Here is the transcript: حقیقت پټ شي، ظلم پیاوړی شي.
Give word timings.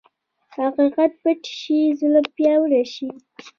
حقیقت 0.55 1.11
پټ 1.21 1.41
شي، 1.59 1.79
ظلم 1.99 2.25
پیاوړی 2.35 2.83
شي. 2.93 3.07